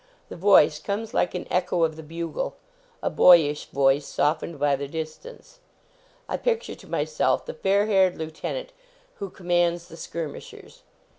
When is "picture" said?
6.37-6.73